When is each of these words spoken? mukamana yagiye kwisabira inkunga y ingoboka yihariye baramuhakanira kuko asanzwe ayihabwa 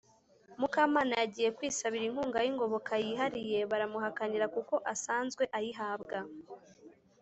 mukamana 0.59 1.13
yagiye 1.21 1.49
kwisabira 1.57 2.03
inkunga 2.09 2.37
y 2.45 2.49
ingoboka 2.51 2.91
yihariye 3.05 3.59
baramuhakanira 3.71 4.45
kuko 4.55 4.75
asanzwe 4.93 5.43
ayihabwa 5.57 6.19